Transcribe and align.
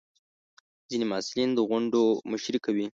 ځینې 0.89 1.05
محصلین 1.11 1.49
د 1.53 1.59
غونډو 1.69 2.03
مشري 2.31 2.59
کوي. 2.65 2.87